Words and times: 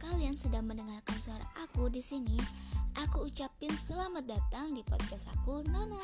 kalian 0.00 0.32
sedang 0.32 0.64
mendengarkan 0.64 1.20
suara 1.20 1.44
aku 1.60 1.92
di 1.92 2.00
sini, 2.00 2.40
aku 2.96 3.28
ucapin 3.28 3.68
selamat 3.68 4.24
datang 4.24 4.72
di 4.72 4.80
podcast 4.80 5.28
aku, 5.28 5.60
Nona. 5.68 6.00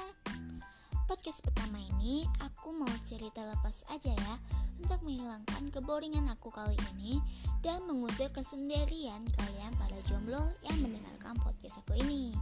Podcast 1.09 1.41
pertama 1.41 1.81
ini 1.81 2.29
aku 2.45 2.77
mau 2.77 2.93
cerita 3.09 3.41
lepas 3.41 3.89
aja 3.89 4.13
ya 4.13 4.35
untuk 4.77 5.01
menghilangkan 5.01 5.73
keboringan 5.73 6.29
aku 6.29 6.53
kali 6.53 6.77
ini 6.93 7.25
dan 7.65 7.89
mengusir 7.89 8.29
kesendirian 8.37 9.25
kalian 9.33 9.73
para 9.81 9.97
jomblo 10.05 10.45
yang 10.69 10.77
mendengarkan 10.85 11.33
podcast 11.41 11.81
aku 11.81 11.97
ini. 11.97 12.37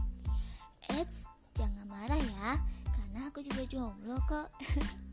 Eits, 0.91 1.23
jangan 1.55 1.87
marah 1.87 2.19
ya, 2.19 2.59
karena 2.91 3.31
aku 3.31 3.39
juga 3.39 3.63
jomblo 3.63 4.19
kok. 4.27 4.51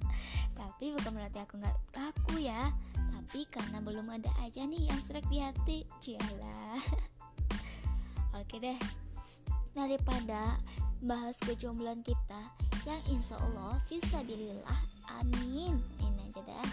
Tapi 0.58 0.90
bukan 0.90 1.12
berarti 1.14 1.38
aku 1.38 1.54
nggak 1.62 1.76
laku 1.94 2.42
ya 2.42 2.74
karena 3.52 3.84
belum 3.84 4.08
ada 4.08 4.32
aja 4.40 4.64
nih 4.64 4.88
yang 4.88 5.00
serak 5.04 5.28
di 5.28 5.44
hati. 5.44 5.84
Cialah. 6.00 6.80
Oke 8.40 8.56
deh. 8.56 8.80
Daripada 9.76 10.56
bahas 11.04 11.36
kejombloan 11.44 12.00
kita 12.00 12.40
yang 12.88 13.02
insya 13.12 13.36
Allah 13.36 13.76
visabilillah 13.86 14.80
amin. 15.20 15.76
Ini 16.00 16.20
aja 16.32 16.40
dah. 16.48 16.70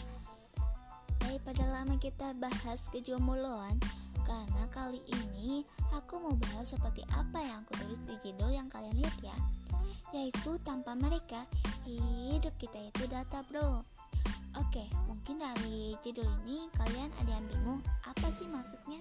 Daripada 1.19 1.67
lama 1.67 1.99
kita 1.99 2.31
bahas 2.39 2.88
kejombloan 2.89 3.75
karena 4.23 4.63
kali 4.71 5.03
ini 5.11 5.67
aku 5.91 6.21
mau 6.23 6.35
bahas 6.39 6.71
seperti 6.71 7.03
apa 7.11 7.43
yang 7.43 7.59
aku 7.67 7.75
tulis 7.75 7.99
di 8.07 8.16
judul 8.23 8.55
yang 8.55 8.71
kalian 8.71 8.95
lihat 8.95 9.17
ya. 9.19 9.38
Yaitu 10.16 10.57
tanpa 10.63 10.95
mereka 10.95 11.43
hidup 11.83 12.55
kita 12.55 12.80
itu 12.81 13.03
data 13.11 13.43
bro 13.45 13.83
Oke, 14.59 14.84
mungkin 15.08 15.39
dari 15.39 15.95
judul 16.03 16.28
ini 16.44 16.67
kalian 16.75 17.08
ada 17.23 17.31
yang 17.31 17.47
bingung 17.47 17.80
apa 18.03 18.28
sih 18.28 18.44
maksudnya? 18.44 19.00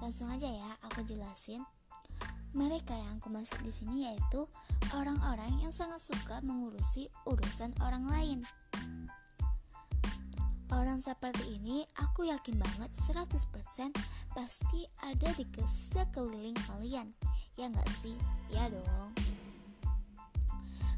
Langsung 0.00 0.32
aja 0.32 0.48
ya, 0.48 0.70
aku 0.88 1.04
jelasin. 1.04 1.60
Mereka 2.56 2.96
yang 2.96 3.20
aku 3.20 3.28
maksud 3.28 3.60
di 3.60 3.68
sini 3.68 4.08
yaitu 4.08 4.48
orang-orang 4.96 5.60
yang 5.60 5.68
sangat 5.68 6.00
suka 6.00 6.40
mengurusi 6.40 7.12
urusan 7.28 7.76
orang 7.84 8.08
lain. 8.08 8.38
Orang 10.72 11.04
seperti 11.04 11.60
ini 11.60 11.84
aku 12.00 12.32
yakin 12.32 12.56
banget 12.56 12.96
100% 12.96 13.92
pasti 14.32 14.88
ada 15.04 15.36
di 15.36 15.44
sekeliling 15.68 16.56
kalian. 16.64 17.12
Ya 17.60 17.68
nggak 17.68 17.92
sih? 17.92 18.16
Ya 18.48 18.72
dong. 18.72 19.12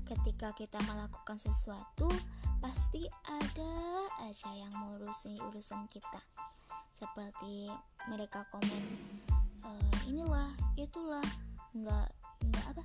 Ketika 0.06 0.54
kita 0.54 0.78
melakukan 0.86 1.42
sesuatu, 1.42 2.06
pasti 2.84 3.08
ada 3.24 3.72
aja 4.28 4.50
yang 4.52 4.68
ngurusin 4.68 5.40
urusan 5.48 5.88
kita. 5.88 6.20
Seperti 6.92 7.72
mereka 8.12 8.44
komen 8.52 8.84
e, 9.64 9.70
inilah 10.12 10.52
itulah 10.76 11.24
nggak 11.72 12.12
nggak 12.44 12.66
apa 12.76 12.84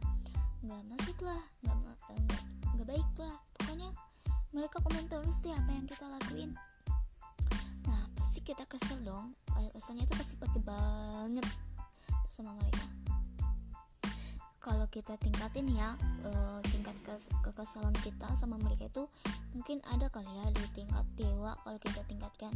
nggak 0.64 0.82
masuk 0.88 1.20
lah 1.20 1.44
nggak 1.68 1.76
nggak 1.84 2.44
nggak 2.80 2.88
baik 2.88 3.10
lah 3.20 3.36
pokoknya 3.60 3.92
mereka 4.56 4.80
komen 4.88 5.04
terus 5.12 5.44
deh 5.44 5.52
apa 5.52 5.68
yang 5.68 5.84
kita 5.84 6.06
lakuin. 6.08 6.56
Nah 7.84 8.02
pasti 8.16 8.40
kita 8.40 8.64
kesel 8.72 9.04
dong. 9.04 9.36
Keselnya 9.76 10.08
itu 10.08 10.16
pasti 10.16 10.40
pasti 10.40 10.64
banget 10.64 11.44
sama 12.32 12.56
mereka 12.56 12.99
kalau 14.60 14.86
kita 14.92 15.16
tingkatin 15.24 15.72
ya 15.72 15.96
uh, 16.28 16.60
tingkat 16.68 16.96
kes 17.08 17.32
kekesalan 17.40 17.96
kita 18.04 18.28
sama 18.36 18.60
mereka 18.60 18.92
itu 18.92 19.08
mungkin 19.56 19.80
ada 19.88 20.12
kali 20.12 20.28
ya 20.28 20.46
di 20.52 20.84
tingkat 20.84 21.06
dewa 21.16 21.56
kalau 21.64 21.80
kita 21.80 22.04
tingkatkan. 22.06 22.52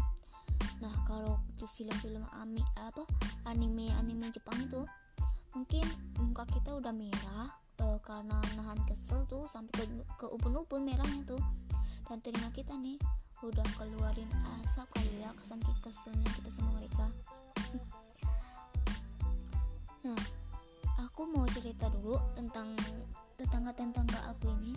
Nah 0.83 0.91
kalau 1.07 1.39
di 1.55 1.63
film-film 1.63 2.27
ami 2.35 2.59
apa 2.75 3.07
anime 3.47 3.87
anime 3.95 4.27
Jepang 4.35 4.59
itu 4.67 4.83
mungkin 5.55 5.87
muka 6.19 6.43
kita 6.51 6.75
udah 6.75 6.91
merah 6.91 7.47
uh, 7.79 7.99
karena 8.03 8.35
nahan 8.59 8.79
kesel 8.83 9.23
tuh 9.31 9.47
sampai 9.47 9.87
ke, 9.87 10.03
ke 10.19 10.25
ubun-ubun 10.27 10.83
merahnya 10.83 11.23
tuh. 11.23 11.41
Dan 12.11 12.19
telinga 12.19 12.51
kita 12.51 12.75
nih 12.75 12.99
udah 13.43 13.67
keluarin 13.79 14.27
asap 14.59 14.87
kali 14.91 15.23
ya 15.23 15.31
kesan 15.39 15.59
keselnya 15.79 16.29
kita 16.35 16.49
sama 16.51 16.71
mereka. 16.75 17.07
Nah 20.03 20.19
aku 21.23 21.39
mau 21.39 21.47
cerita 21.47 21.87
dulu 21.87 22.19
tentang 22.35 22.75
tetangga-tetangga 23.39 24.19
aku 24.27 24.51
ini 24.59 24.75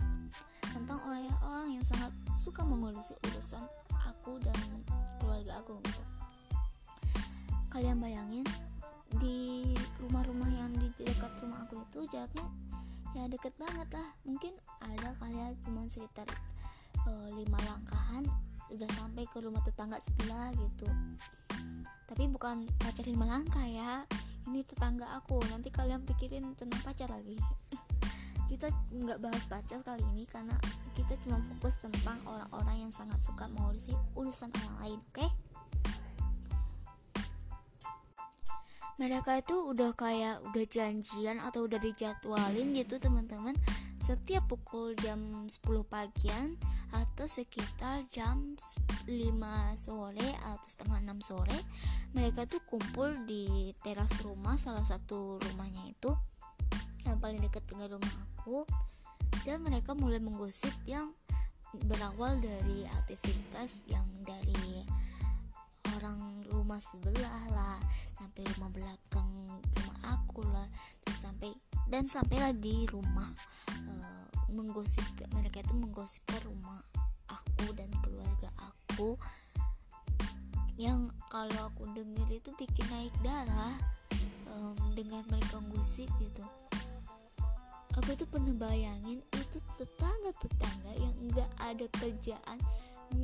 tentang 0.71 0.95
orang-orang 1.03 1.75
yang 1.75 1.83
sangat 1.83 2.07
suka 2.39 2.63
mengurusi 2.63 3.19
urusan 3.27 3.59
aku 3.91 4.39
dan 4.39 4.55
keluarga 5.19 5.59
aku 5.59 5.75
gitu. 5.83 6.03
Kalian 7.67 7.99
bayangin 7.99 8.47
di 9.19 9.67
rumah-rumah 9.99 10.47
yang 10.55 10.71
di 10.79 10.87
dekat 11.03 11.35
rumah 11.43 11.67
aku 11.67 11.83
itu 11.83 12.15
jaraknya 12.15 12.47
ya 13.11 13.27
deket 13.27 13.51
banget 13.59 13.91
lah. 13.91 14.07
Mungkin 14.23 14.55
ada 14.79 15.11
kalian 15.19 15.51
cuma 15.67 15.83
sekitar 15.91 16.31
uh, 17.03 17.27
lima 17.35 17.59
langkahan 17.67 18.23
udah 18.71 18.87
sampai 18.95 19.27
ke 19.27 19.43
rumah 19.43 19.59
tetangga 19.67 19.99
sebelah 19.99 20.55
gitu. 20.55 20.87
Tapi 22.07 22.23
bukan 22.31 22.71
pacar 22.79 23.03
lima 23.03 23.27
langkah 23.27 23.67
ya 23.67 24.07
ini 24.47 24.63
tetangga 24.63 25.05
aku 25.19 25.43
nanti 25.51 25.67
kalian 25.67 26.01
pikirin 26.07 26.55
tentang 26.55 26.79
pacar 26.81 27.11
lagi 27.11 27.35
kita 28.49 28.71
nggak 28.95 29.19
bahas 29.19 29.43
pacar 29.45 29.83
kali 29.83 30.03
ini 30.15 30.23
karena 30.23 30.55
kita 30.95 31.19
cuma 31.19 31.43
fokus 31.43 31.83
tentang 31.83 32.15
orang-orang 32.23 32.87
yang 32.87 32.93
sangat 32.95 33.19
suka 33.19 33.45
mengurusi 33.51 33.91
urusan 34.15 34.49
orang 34.63 34.75
lain 34.81 34.99
oke 35.03 35.19
okay? 35.19 35.29
mereka 38.97 39.37
itu 39.37 39.53
udah 39.53 39.93
kayak 39.93 40.41
udah 40.41 40.65
janjian 40.65 41.37
atau 41.37 41.69
udah 41.69 41.77
dijadwalin 41.77 42.73
gitu 42.73 42.97
teman-teman 42.97 43.53
setiap 44.07 44.47
pukul 44.47 44.95
jam 45.03 45.19
10 45.51 45.59
pagian 45.91 46.55
atau 46.95 47.27
sekitar 47.27 48.07
jam 48.07 48.55
5 49.03 49.11
sore 49.75 50.29
atau 50.47 50.67
setengah 50.67 51.03
6 51.11 51.27
sore 51.27 51.59
mereka 52.15 52.47
tuh 52.47 52.63
kumpul 52.63 53.11
di 53.27 53.75
teras 53.83 54.23
rumah 54.23 54.55
salah 54.55 54.87
satu 54.87 55.35
rumahnya 55.43 55.91
itu 55.91 56.15
yang 57.03 57.19
paling 57.23 57.39
dekat 57.39 57.63
dengan 57.67 57.99
rumah 57.99 58.13
aku. 58.35 58.67
Dan 59.47 59.63
mereka 59.63 59.95
mulai 59.95 60.19
menggosip 60.19 60.71
yang 60.83 61.15
berawal 61.87 62.39
dari 62.39 62.83
aktivitas 62.99 63.87
yang 63.87 64.07
dari 64.23 64.83
orang 65.95 66.43
rumah 66.51 66.79
sebelah 66.79 67.43
lah 67.51 67.79
sampai 68.15 68.43
rumah 68.55 68.71
belakang 68.71 69.29
rumah 69.51 69.99
aku 70.15 70.41
lah 70.47 70.67
terus 71.03 71.27
sampai 71.27 71.51
dan 71.87 72.07
sampailah 72.07 72.51
di 72.51 72.87
rumah 72.87 73.31
menggosip 74.57 75.03
mereka 75.35 75.61
itu 75.61 75.75
menggosipkan 75.75 76.39
rumah 76.47 76.79
aku 77.27 77.75
dan 77.75 77.91
keluarga 78.01 78.49
aku. 78.57 79.19
Yang 80.77 81.09
kalau 81.27 81.73
aku 81.73 81.89
denger 81.93 82.27
itu 82.29 82.49
bikin 82.55 82.85
naik 82.93 83.15
darah 83.25 83.75
um, 84.53 84.77
dengan 84.93 85.25
mereka 85.27 85.61
gosip 85.73 86.09
gitu. 86.21 86.45
Aku 87.97 88.13
tuh 88.13 88.29
pernah 88.29 88.53
bayangin 88.53 89.25
itu 89.33 89.57
tetangga-tetangga 89.77 90.91
yang 91.01 91.15
enggak 91.17 91.49
ada 91.57 91.85
kerjaan 91.97 92.59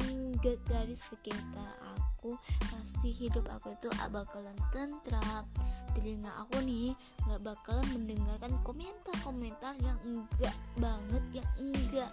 minggat 0.02 0.58
dari 0.66 0.98
sekitar 0.98 1.78
aku 2.24 2.40
pasti 2.72 3.12
hidup 3.12 3.44
aku 3.52 3.76
itu 3.76 3.92
bakalan 4.08 4.56
tentram 4.72 5.44
telinga 5.92 6.32
aku 6.40 6.56
nih 6.64 6.96
nggak 7.28 7.44
bakalan 7.44 7.84
mendengarkan 7.92 8.56
komentar-komentar 8.64 9.76
yang 9.84 10.00
enggak 10.08 10.56
banget 10.80 11.44
yang 11.44 11.50
enggak 11.60 12.08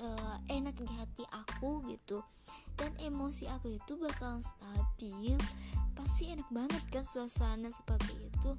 uh, 0.00 0.40
enak 0.48 0.72
di 0.80 0.88
hati 0.88 1.24
aku 1.28 1.84
gitu. 1.84 2.24
Dan 2.80 2.96
emosi 2.96 3.44
aku 3.52 3.76
itu 3.76 4.00
bakalan 4.00 4.40
stabil. 4.40 5.36
Pasti 5.92 6.32
enak 6.32 6.48
banget 6.48 6.80
kan 6.88 7.04
suasana 7.04 7.68
seperti 7.68 8.16
itu. 8.16 8.50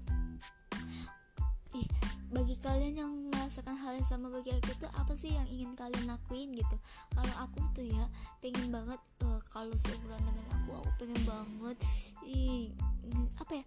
Ih 1.74 1.90
bagi 2.28 2.54
kalian 2.60 2.96
yang 3.02 3.12
merasakan 3.34 3.80
hal 3.80 3.96
yang 3.96 4.06
sama 4.06 4.28
bagi 4.28 4.52
aku 4.54 4.78
itu 4.78 4.88
apa 4.94 5.16
sih 5.18 5.34
yang 5.34 5.50
ingin 5.50 5.74
kalian 5.74 6.06
lakuin 6.06 6.54
gitu? 6.54 6.78
Kalau 7.18 7.36
aku 7.42 7.66
tuh 7.74 7.88
ya 7.90 8.06
pengen 8.46 8.70
banget 8.70 9.02
kalau 9.58 9.74
seumuran 9.74 10.22
dengan 10.22 10.46
aku 10.54 10.70
aku 10.70 10.90
pengen 11.02 11.22
banget 11.26 11.80
ih 12.30 12.70
apa 13.42 13.58
ya 13.58 13.66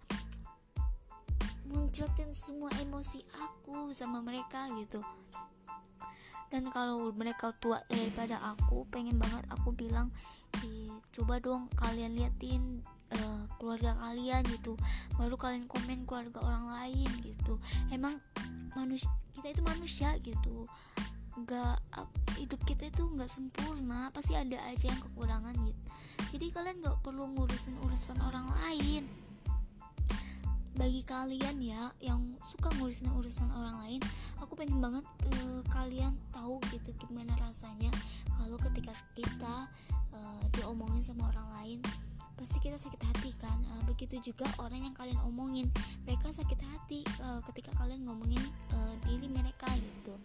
munculin 1.67 2.31
semua 2.31 2.71
emosi 2.79 3.19
aku 3.35 3.91
sama 3.91 4.23
mereka 4.23 4.71
gitu. 4.79 5.03
Dan 6.47 6.71
kalau 6.71 7.11
mereka 7.11 7.51
tua 7.59 7.83
daripada 7.91 8.39
aku 8.39 8.87
pengen 8.87 9.19
banget 9.19 9.43
aku 9.51 9.75
bilang 9.75 10.07
coba 11.11 11.43
dong 11.43 11.67
kalian 11.75 12.15
liatin 12.15 12.79
uh, 13.11 13.43
keluarga 13.59 13.91
kalian 13.99 14.47
gitu. 14.47 14.79
Baru 15.19 15.35
kalian 15.35 15.67
komen 15.67 16.07
keluarga 16.07 16.39
orang 16.39 16.71
lain 16.71 17.11
gitu. 17.19 17.59
Emang 17.91 18.15
manusia 18.79 19.11
kita 19.35 19.51
itu 19.51 19.63
manusia 19.67 20.15
gitu 20.23 20.71
nggak 21.39 21.77
hidup 22.39 22.61
kita 22.67 22.91
itu 22.91 23.07
nggak 23.07 23.29
sempurna 23.31 24.11
pasti 24.11 24.35
ada 24.35 24.59
aja 24.67 24.91
yang 24.91 24.99
kekurangan 24.99 25.55
gitu. 25.63 25.81
Jadi 26.35 26.45
kalian 26.51 26.77
nggak 26.83 26.97
perlu 27.03 27.27
ngurusin 27.35 27.75
urusan 27.83 28.17
orang 28.19 28.51
lain. 28.51 29.07
Bagi 30.71 31.03
kalian 31.03 31.59
ya 31.59 31.91
yang 31.99 32.39
suka 32.39 32.71
ngurusin 32.79 33.11
urusan 33.11 33.51
orang 33.51 33.75
lain 33.85 34.01
aku 34.39 34.55
pengen 34.55 34.81
banget 34.81 35.05
uh, 35.29 35.61
kalian 35.69 36.15
tahu 36.33 36.57
gitu 36.73 36.95
gimana 37.05 37.35
rasanya 37.37 37.91
kalau 38.39 38.57
ketika 38.57 38.95
kita 39.13 39.69
uh, 40.15 40.43
diomongin 40.57 41.03
sama 41.05 41.29
orang 41.29 41.47
lain 41.59 41.79
pasti 42.39 42.57
kita 42.57 42.79
sakit 42.79 42.97
hati 43.03 43.29
kan? 43.37 43.59
Uh, 43.67 43.83
begitu 43.85 44.31
juga 44.33 44.47
orang 44.57 44.81
yang 44.81 44.95
kalian 44.97 45.19
omongin 45.27 45.67
mereka 46.07 46.33
sakit 46.33 46.57
hati 46.57 47.05
ketika 47.51 47.75
kalian 47.77 48.01
ngomongin 48.07 48.41
diri 49.05 49.27
mereka 49.29 49.69
gitu 49.77 50.15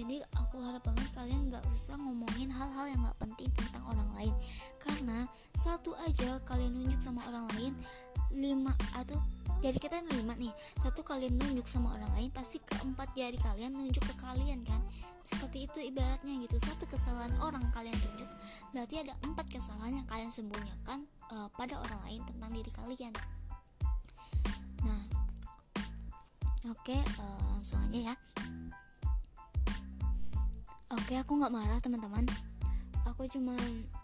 jadi 0.00 0.24
aku 0.32 0.56
harap 0.64 0.80
banget 0.80 1.12
kalian 1.12 1.52
nggak 1.52 1.60
usah 1.76 1.92
ngomongin 2.00 2.48
hal-hal 2.48 2.88
yang 2.88 3.04
nggak 3.04 3.20
penting 3.20 3.52
tentang 3.52 3.84
orang 3.84 4.08
lain. 4.16 4.34
Karena 4.80 5.28
satu 5.52 5.92
aja 6.08 6.40
kalian 6.48 6.72
nunjuk 6.72 7.04
sama 7.04 7.20
orang 7.28 7.44
lain 7.52 7.76
lima 8.32 8.72
atau 8.96 9.20
jadi 9.60 9.76
kita 9.76 10.00
lima 10.16 10.32
nih. 10.40 10.48
Satu 10.80 11.04
kalian 11.04 11.36
nunjuk 11.36 11.68
sama 11.68 12.00
orang 12.00 12.08
lain 12.16 12.32
pasti 12.32 12.64
keempat 12.64 13.12
jari 13.12 13.36
kalian 13.36 13.76
nunjuk 13.76 14.00
ke 14.00 14.14
kalian 14.24 14.64
kan? 14.64 14.80
Seperti 15.20 15.68
itu 15.68 15.84
ibaratnya 15.84 16.32
gitu. 16.48 16.56
Satu 16.56 16.88
kesalahan 16.88 17.36
orang 17.44 17.68
kalian 17.76 17.96
tunjuk 18.00 18.30
berarti 18.72 19.04
ada 19.04 19.12
empat 19.20 19.52
kesalahan 19.52 20.00
yang 20.00 20.08
kalian 20.08 20.32
sembunyikan 20.32 21.04
uh, 21.28 21.52
pada 21.52 21.76
orang 21.76 22.00
lain 22.08 22.24
tentang 22.24 22.48
diri 22.56 22.72
kalian. 22.72 23.12
Nah 24.80 25.02
oke 26.72 26.80
okay, 26.88 27.00
uh, 27.20 27.20
eh, 27.20 27.40
langsung 27.52 27.84
aja 27.84 28.00
ya 28.12 28.29
oke 30.90 31.14
aku 31.14 31.38
nggak 31.38 31.54
marah 31.54 31.78
teman-teman. 31.78 32.26
Aku 33.06 33.26
cuma 33.30 33.54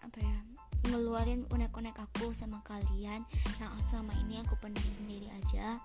apa 0.02 0.18
ya 0.22 0.38
ngeluarin 0.86 1.42
unek-unek 1.50 1.98
aku 1.98 2.30
sama 2.30 2.62
kalian. 2.62 3.26
Yang 3.58 3.70
selama 3.82 4.14
ini 4.22 4.38
aku 4.42 4.54
pendam 4.62 4.86
sendiri 4.86 5.26
aja. 5.30 5.82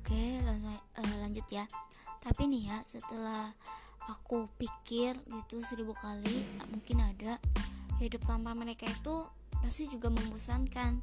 Oke 0.00 0.40
langsung 0.44 0.72
uh, 0.72 1.16
lanjut 1.20 1.44
ya. 1.52 1.68
Tapi 2.20 2.48
nih 2.48 2.72
ya 2.72 2.78
setelah 2.88 3.52
aku 4.08 4.48
pikir 4.58 5.14
gitu 5.28 5.62
seribu 5.62 5.94
kali 5.94 6.42
mungkin 6.74 6.98
ada 7.04 7.38
hidup 8.02 8.24
tanpa 8.26 8.56
mereka 8.56 8.88
itu 8.88 9.28
pasti 9.60 9.86
juga 9.92 10.08
membosankan. 10.08 10.96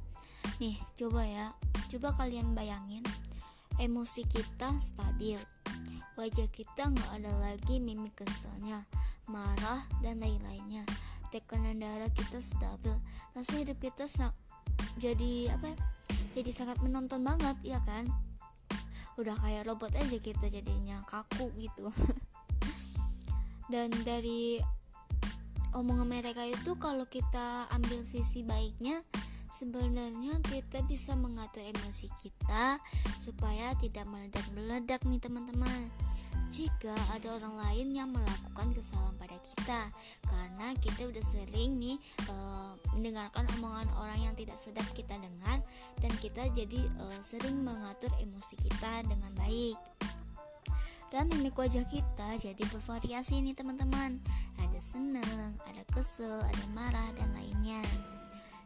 Nih 0.58 0.78
coba 0.98 1.22
ya. 1.26 1.54
Coba 1.90 2.14
kalian 2.14 2.54
bayangin 2.54 3.02
emosi 3.80 4.28
kita 4.28 4.76
stabil 4.78 5.40
Wajah 6.20 6.48
kita 6.52 6.92
nggak 6.92 7.12
ada 7.22 7.32
lagi 7.40 7.80
mimik 7.80 8.20
keselnya, 8.20 8.84
marah, 9.32 9.84
dan 10.04 10.20
lain-lainnya. 10.20 10.84
Tekanan 11.32 11.80
darah 11.80 12.12
kita 12.12 12.44
stabil. 12.44 12.96
Rasa 13.32 13.62
hidup 13.62 13.80
kita 13.80 14.10
jadi 15.00 15.56
apa? 15.56 15.72
Ya? 15.72 15.78
Jadi 16.40 16.52
sangat 16.52 16.78
menonton 16.84 17.24
banget, 17.24 17.56
ya 17.64 17.80
kan? 17.88 18.08
Udah 19.16 19.36
kayak 19.40 19.68
robot 19.68 19.96
aja 19.96 20.18
kita 20.20 20.52
jadinya 20.52 21.04
kaku 21.08 21.52
gitu. 21.56 21.88
dan 23.74 23.94
dari 24.02 24.58
omongan 25.78 26.10
mereka 26.10 26.42
itu 26.44 26.74
kalau 26.82 27.06
kita 27.06 27.70
ambil 27.70 28.02
sisi 28.02 28.42
baiknya 28.42 29.06
sebenarnya 29.50 30.38
kita 30.46 30.86
bisa 30.86 31.18
mengatur 31.18 31.66
emosi 31.66 32.08
kita 32.22 32.78
supaya 33.18 33.74
tidak 33.82 34.06
meledak-meledak 34.06 35.02
nih 35.10 35.18
teman-teman. 35.18 35.90
Jika 36.50 36.98
ada 37.14 37.38
orang 37.38 37.62
lain 37.62 37.94
yang 37.94 38.10
melakukan 38.10 38.74
kesalahan 38.74 39.14
pada 39.22 39.38
kita 39.38 39.82
karena 40.26 40.74
kita 40.82 41.06
udah 41.06 41.22
sering 41.22 41.78
nih 41.78 42.02
uh, 42.26 42.74
mendengarkan 42.98 43.46
omongan 43.58 43.86
orang 44.02 44.18
yang 44.18 44.34
tidak 44.34 44.58
sedap 44.58 44.86
kita 44.98 45.14
dengar 45.22 45.62
dan 46.02 46.10
kita 46.18 46.50
jadi 46.58 46.90
uh, 46.98 47.20
sering 47.22 47.62
mengatur 47.62 48.10
emosi 48.18 48.58
kita 48.58 49.06
dengan 49.06 49.30
baik. 49.38 49.78
Dan 51.10 51.26
mimik 51.30 51.58
wajah 51.58 51.86
kita 51.90 52.38
jadi 52.38 52.64
bervariasi 52.70 53.42
nih 53.42 53.58
teman-teman. 53.58 54.22
Ada 54.62 54.82
senang 54.82 55.58
ada 55.66 55.84
kesel 55.90 56.38
ada 56.38 56.66
marah 56.74 57.10
dan 57.18 57.30
lainnya 57.34 57.82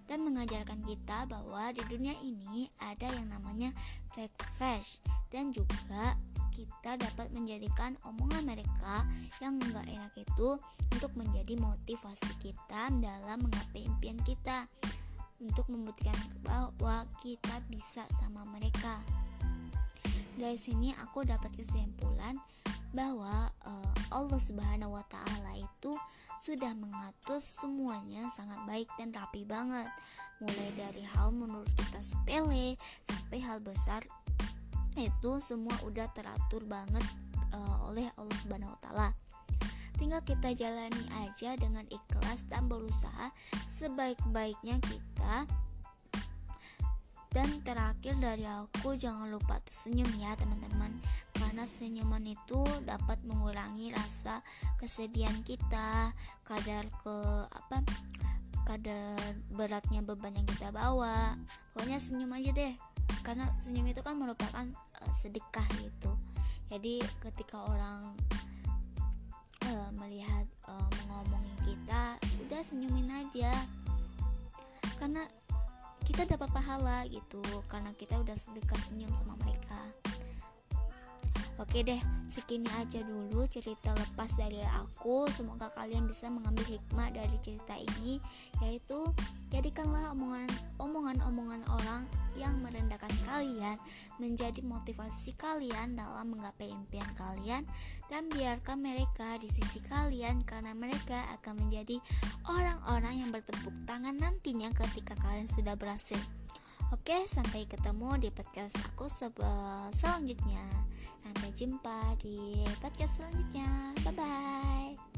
dan 0.06 0.24
mengajarkan 0.26 0.80
kita 0.84 1.26
bahwa 1.28 1.72
di 1.72 1.84
dunia 1.88 2.14
ini 2.24 2.68
ada 2.84 3.08
yang 3.12 3.32
namanya 3.32 3.72
fake 4.12 4.44
fresh 4.56 5.00
dan 5.32 5.50
juga 5.56 6.20
kita 6.54 7.02
dapat 7.02 7.34
menjadikan 7.34 7.98
omongan 8.06 8.46
mereka 8.46 9.02
yang 9.42 9.58
enggak 9.58 9.90
enak 9.90 10.14
itu 10.14 10.50
untuk 10.94 11.12
menjadi 11.18 11.58
motivasi 11.58 12.32
kita 12.38 12.94
dalam 13.02 13.42
menggapai 13.42 13.90
impian 13.90 14.22
kita 14.22 14.70
untuk 15.42 15.66
membuktikan 15.68 16.16
bahwa 16.46 17.10
kita 17.20 17.58
bisa 17.68 18.06
sama 18.14 18.46
mereka. 18.48 19.02
Dari 20.38 20.58
sini 20.58 20.94
aku 20.94 21.26
dapat 21.26 21.52
kesimpulan 21.58 22.38
bahwa 22.94 23.50
uh, 23.66 23.94
Allah 24.14 24.38
Subhanahu 24.38 24.94
wa 24.94 25.06
taala 25.10 25.58
itu 25.58 25.98
sudah 26.38 26.72
mengatur 26.78 27.42
semuanya 27.42 28.30
sangat 28.30 28.62
baik 28.70 28.90
dan 29.02 29.10
rapi 29.10 29.44
banget. 29.44 29.90
Mulai 30.40 30.70
dari 30.78 31.04
hal 31.04 31.34
menurut 31.34 31.70
kita 31.74 32.00
sepele 32.00 32.78
sampai 33.10 33.42
hal 33.42 33.60
besar 33.60 34.06
itu 34.94 35.42
semua 35.42 35.74
udah 35.90 36.06
teratur 36.14 36.62
banget 36.70 37.02
uh, 37.50 37.90
oleh 37.90 38.06
Allah 38.16 38.38
Subhanahu 38.38 38.70
wa 38.78 38.80
taala. 38.80 39.10
Tinggal 39.98 40.22
kita 40.26 40.54
jalani 40.54 41.06
aja 41.26 41.58
dengan 41.58 41.86
ikhlas 41.90 42.46
dan 42.50 42.70
berusaha 42.70 43.34
sebaik-baiknya 43.70 44.78
kita 44.82 45.46
dan 47.34 47.66
terakhir 47.66 48.14
dari 48.22 48.46
aku 48.46 48.94
jangan 48.94 49.26
lupa 49.34 49.58
tersenyum 49.66 50.08
ya 50.22 50.38
teman-teman. 50.38 50.94
Karena 51.34 51.66
senyuman 51.66 52.22
itu 52.30 52.62
dapat 52.86 53.18
mengurangi 53.26 53.90
rasa 53.90 54.46
kesedihan 54.78 55.42
kita 55.42 56.14
Kadar 56.46 56.86
ke 57.02 57.18
apa 57.50 57.82
kadar 58.64 59.18
beratnya 59.50 60.06
beban 60.06 60.38
yang 60.38 60.46
kita 60.46 60.70
bawa. 60.70 61.34
Pokoknya 61.74 61.98
senyum 61.98 62.32
aja 62.38 62.54
deh. 62.54 62.74
Karena 63.26 63.50
senyum 63.58 63.90
itu 63.90 64.06
kan 64.06 64.14
merupakan 64.14 64.70
uh, 65.02 65.12
sedekah 65.12 65.66
gitu. 65.82 66.14
Jadi 66.70 67.02
ketika 67.18 67.66
orang 67.66 68.14
uh, 69.68 69.90
melihat 69.98 70.46
uh, 70.70 70.88
mengomongin 71.02 71.58
kita 71.66 72.22
Udah 72.46 72.62
senyumin 72.62 73.10
aja. 73.10 73.50
Karena 75.02 75.26
kita 76.04 76.28
dapat 76.28 76.52
pahala 76.52 77.08
gitu 77.08 77.40
karena 77.72 77.96
kita 77.96 78.20
udah 78.20 78.36
sedekah 78.36 78.80
senyum 78.80 79.16
sama 79.16 79.40
mereka 79.40 79.80
Oke 81.62 81.86
deh, 81.86 82.02
segini 82.26 82.66
aja 82.82 83.06
dulu 83.06 83.46
cerita 83.46 83.94
lepas 83.94 84.34
dari 84.34 84.58
aku. 84.66 85.30
Semoga 85.30 85.70
kalian 85.70 86.10
bisa 86.10 86.26
mengambil 86.34 86.66
hikmah 86.66 87.14
dari 87.14 87.38
cerita 87.46 87.78
ini, 87.78 88.18
yaitu 88.66 88.98
jadikanlah 89.54 90.10
omongan 90.18 90.50
omongan-omongan 90.82 91.62
orang 91.70 92.10
yang 92.34 92.58
merendahkan 92.66 93.14
kalian 93.30 93.78
menjadi 94.18 94.66
motivasi 94.66 95.38
kalian 95.38 95.94
dalam 95.94 96.34
menggapai 96.34 96.74
impian 96.74 97.06
kalian 97.14 97.62
dan 98.10 98.26
biarkan 98.34 98.82
mereka 98.82 99.38
di 99.38 99.46
sisi 99.46 99.86
kalian 99.86 100.42
karena 100.42 100.74
mereka 100.74 101.30
akan 101.38 101.70
menjadi 101.70 102.02
orang-orang 102.50 103.22
yang 103.22 103.30
bertepuk 103.30 103.78
tangan 103.86 104.18
nantinya 104.18 104.74
ketika 104.74 105.14
kalian 105.22 105.46
sudah 105.46 105.78
berhasil. 105.78 106.18
Oke, 106.94 107.26
sampai 107.26 107.66
ketemu 107.66 108.22
di 108.22 108.30
podcast 108.30 108.78
aku 108.86 109.10
selanjutnya. 109.90 110.62
Sampai 111.26 111.50
jumpa 111.58 112.14
di 112.22 112.38
podcast 112.86 113.18
selanjutnya. 113.18 113.98
Bye 114.06 114.14
bye. 114.14 115.13